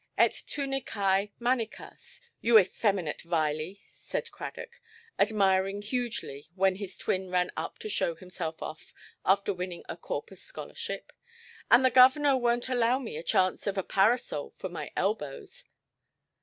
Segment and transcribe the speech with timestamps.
[0.17, 3.81] "Et tunicæ manicas—you effeminate Viley"!
[3.91, 4.81] said Cradock,
[5.19, 10.41] admiring hugely, when his twin ran up to show himself off, after winning a Corpus
[10.41, 11.13] scholarship;
[11.69, 15.65] "and the governor wonʼt allow me a chance of a parasol for my elbows".